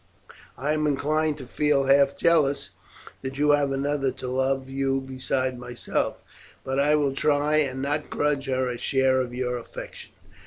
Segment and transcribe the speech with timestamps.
[0.57, 2.71] I am inclined to feel half jealous
[3.21, 6.23] that you have another to love you besides myself,
[6.63, 10.13] but I will try and not grudge her a share of your affection."